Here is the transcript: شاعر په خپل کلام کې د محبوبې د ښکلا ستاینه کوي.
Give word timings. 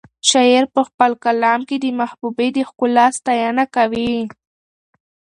شاعر 0.29 0.63
په 0.75 0.81
خپل 0.87 1.11
کلام 1.25 1.59
کې 1.69 1.77
د 1.79 1.85
محبوبې 1.99 2.47
د 2.53 2.57
ښکلا 2.69 3.05
ستاینه 3.19 3.63
کوي. 3.75 4.13